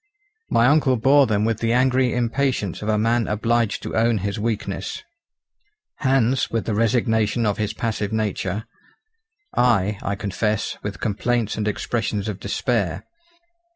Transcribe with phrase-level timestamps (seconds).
[0.49, 4.39] My uncle bore them with the angry impatience of a man obliged to own his
[4.39, 5.03] weakness;
[5.97, 8.65] Hans with the resignation of his passive nature;
[9.55, 13.05] I, I confess, with complaints and expressions of despair.